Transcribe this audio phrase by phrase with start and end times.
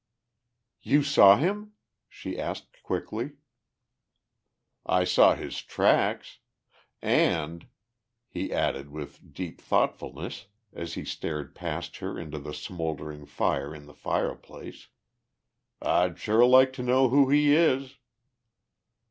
[0.81, 1.73] "You saw him?"
[2.09, 3.33] she asked quickly.
[4.83, 6.39] "I saw his tracks.
[7.03, 7.67] And,"
[8.27, 13.85] he added with deep thoughtfulness as he stared past her into the smouldering fire in
[13.85, 14.87] the fireplace,
[15.83, 17.97] "I'd sure like to know who he is."